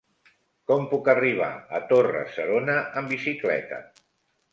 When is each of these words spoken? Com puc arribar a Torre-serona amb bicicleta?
Com 0.69 0.85
puc 0.93 1.09
arribar 1.13 1.49
a 1.79 1.81
Torre-serona 1.91 2.79
amb 3.03 3.13
bicicleta? 3.15 3.83